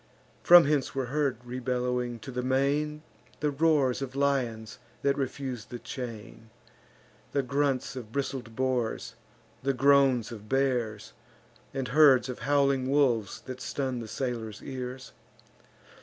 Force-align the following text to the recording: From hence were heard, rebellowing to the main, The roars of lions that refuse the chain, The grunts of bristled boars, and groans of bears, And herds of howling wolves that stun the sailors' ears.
From 0.41 0.65
hence 0.65 0.95
were 0.95 1.05
heard, 1.13 1.37
rebellowing 1.45 2.17
to 2.21 2.31
the 2.31 2.41
main, 2.41 3.03
The 3.39 3.51
roars 3.51 4.01
of 4.01 4.15
lions 4.15 4.79
that 5.03 5.15
refuse 5.15 5.65
the 5.65 5.77
chain, 5.77 6.49
The 7.33 7.43
grunts 7.43 7.95
of 7.95 8.11
bristled 8.11 8.55
boars, 8.55 9.13
and 9.63 9.77
groans 9.77 10.31
of 10.31 10.49
bears, 10.49 11.13
And 11.71 11.89
herds 11.89 12.29
of 12.29 12.39
howling 12.39 12.89
wolves 12.89 13.41
that 13.41 13.61
stun 13.61 13.99
the 13.99 14.07
sailors' 14.07 14.63
ears. 14.63 15.11